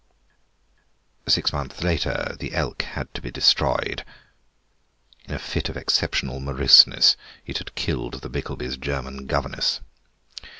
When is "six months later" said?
1.27-2.35